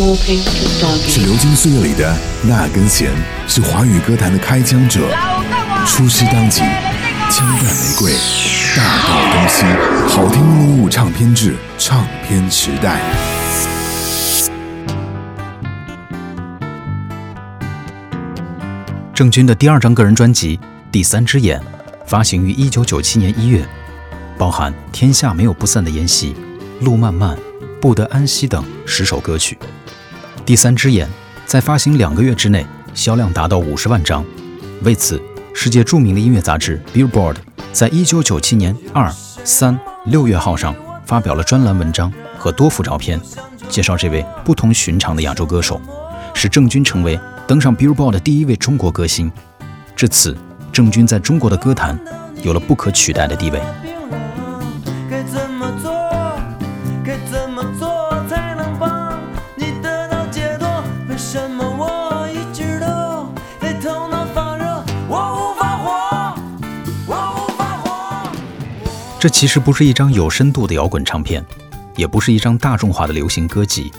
[0.00, 3.10] 是流金岁月里的那根弦，
[3.46, 5.00] 是华语歌坛的开疆者。
[5.86, 6.62] 出师当即，
[7.30, 8.12] 枪弹玫瑰，
[8.74, 9.64] 大道东西，
[10.08, 12.98] 好听录物唱片制，唱片时代。
[19.12, 20.56] 郑钧的第二张个人专辑
[20.90, 21.60] 《第三只眼》
[22.06, 23.68] 发行于一九九七年一月，
[24.38, 26.32] 包含《天下没有不散的筵席》
[26.84, 27.36] 《路漫漫》
[27.82, 29.58] 《不得安息》等十首歌曲。
[30.44, 31.06] 《第三只眼》
[31.46, 34.24] 在发行两个月之内销量达到五十万张，
[34.82, 35.20] 为此，
[35.54, 37.36] 世界著名的音乐杂志 Billboard
[37.72, 39.10] 在一九九七年二、
[39.44, 43.20] 三、六月号上发表了专栏文章和多幅照片，
[43.68, 45.80] 介绍这位不同寻常的亚洲歌手，
[46.34, 47.18] 使郑钧成为。
[47.46, 49.28] 登上 Billboard 的第一位中国歌星，
[49.96, 50.36] 至此，
[50.70, 51.98] 郑钧在中国的歌坛
[52.44, 53.60] 有了不可取代的地位。
[69.20, 71.44] 这其实不是一张有深度的摇滚唱片，
[71.94, 73.92] 也不是一张大众化的流行歌集。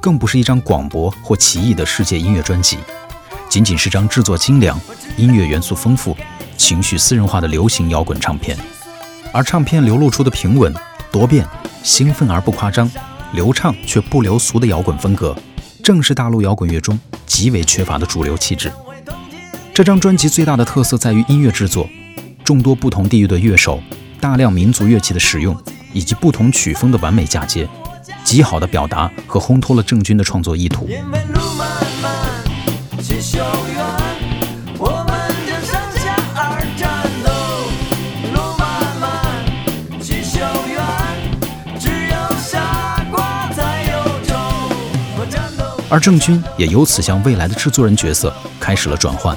[0.00, 2.78] 更不是一张广博或奇异的世界音乐专辑，
[3.48, 4.76] 仅仅是张制作精良、
[5.16, 6.16] 音乐元素丰富、
[6.56, 8.58] 情绪私人化的流行摇滚唱片。
[9.32, 10.74] 而唱片流露出的平稳、
[11.12, 11.46] 多变、
[11.84, 12.90] 兴奋而不夸张、
[13.34, 15.36] 流畅却不流俗的摇滚风格，
[15.80, 18.72] 正是大陆摇滚乐中极为缺乏的主流气质。
[19.72, 21.88] 这张专辑最大的特色在于音乐制作，
[22.42, 23.80] 众多不同地域的乐手、
[24.20, 25.56] 大量民族乐器的使用，
[25.92, 27.68] 以及不同曲风的完美嫁接。
[28.24, 30.88] 极好的表达和烘托了郑钧的创作意图。
[45.88, 49.36] 而郑钧也由此向未来的制作人角色开始了转换。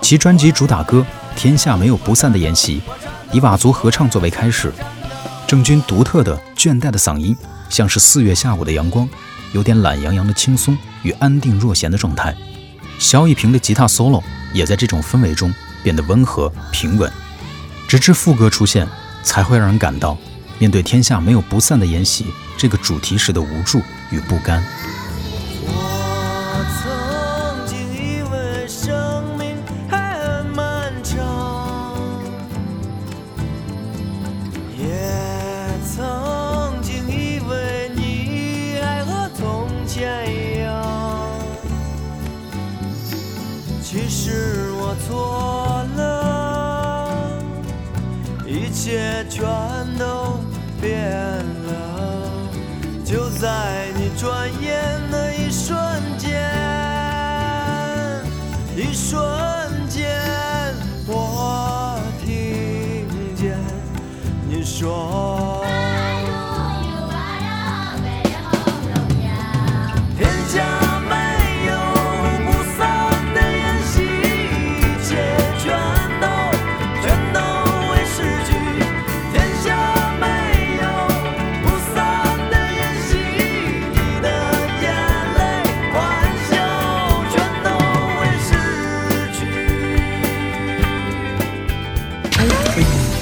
[0.00, 1.04] 其专辑主打歌
[1.38, 2.80] 《天下没有不散的筵席》，
[3.32, 4.72] 以佤族合唱作为开始，
[5.46, 7.36] 郑钧独特的倦怠的嗓音。
[7.68, 9.06] 像是四月下午的阳光，
[9.52, 12.34] 有点懒洋洋的轻松与安定若闲的状态。
[12.98, 14.22] 萧一平的吉他 solo
[14.54, 15.52] 也在这种氛围中
[15.82, 17.12] 变得温和平稳，
[17.86, 18.88] 直至副歌出现，
[19.22, 20.16] 才会让人感到
[20.58, 22.24] 面对天下没有不散的筵席
[22.56, 24.64] 这个主题时的无助与不甘。
[44.28, 47.40] 是我错了
[48.46, 49.40] 一切全
[49.98, 50.38] 都
[50.80, 51.10] 变
[51.66, 51.72] 了，
[53.04, 55.76] 就在你转眼的一瞬
[56.18, 56.28] 间，
[58.76, 59.18] 一瞬